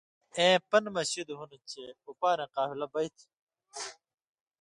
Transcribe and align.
آں 0.43 0.55
پن٘دہۡ 0.69 0.91
مہ 0.93 1.01
شِدیۡ 1.11 1.37
ہُوۡن٘دوۡ 1.37 1.63
چےۡ 1.71 1.93
اُپارَیں 2.09 2.51
قافلہ 2.55 2.87
بئ 2.93 3.07
تھی۔ 3.15 3.27